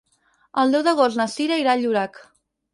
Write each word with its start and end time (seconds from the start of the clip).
El 0.61 0.73
deu 0.77 0.85
d'agost 0.87 1.21
na 1.21 1.29
Cira 1.35 1.61
irà 1.67 1.77
a 1.79 1.83
Llorac. 1.85 2.21